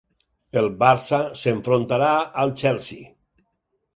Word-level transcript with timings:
El 0.61 0.69
Barça 0.79 1.19
s'enfrontarà 1.41 2.09
al 2.45 2.53
Chelsea 2.63 3.13